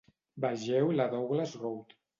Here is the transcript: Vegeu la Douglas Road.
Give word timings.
Vegeu 0.45 0.91
la 0.97 1.07
Douglas 1.15 1.57
Road. 1.65 1.99